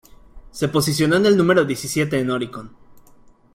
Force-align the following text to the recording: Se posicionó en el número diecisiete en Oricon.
Se 0.49 0.67
posicionó 0.67 1.17
en 1.17 1.27
el 1.27 1.37
número 1.37 1.63
diecisiete 1.63 2.17
en 2.19 2.31
Oricon. 2.31 2.71